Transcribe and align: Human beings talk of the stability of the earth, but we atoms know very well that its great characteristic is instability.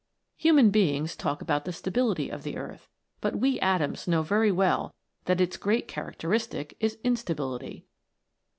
Human 0.37 0.71
beings 0.71 1.15
talk 1.15 1.47
of 1.47 1.63
the 1.63 1.71
stability 1.71 2.31
of 2.31 2.41
the 2.41 2.57
earth, 2.57 2.87
but 3.19 3.35
we 3.35 3.59
atoms 3.59 4.07
know 4.07 4.23
very 4.23 4.51
well 4.51 4.95
that 5.25 5.39
its 5.39 5.57
great 5.57 5.87
characteristic 5.87 6.75
is 6.79 6.97
instability. 7.03 7.85